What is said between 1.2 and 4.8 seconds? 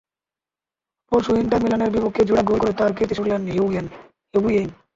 Inter মিলানের বিপক্ষে জোড়া গোল করে তাঁর কীর্তি ছুঁলেন হিগুয়েইন।